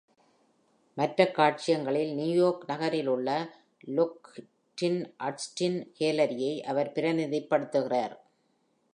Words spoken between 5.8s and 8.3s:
கேலரியை அவர் பிரதிநிதித்துவப்படுத்துகிறார்.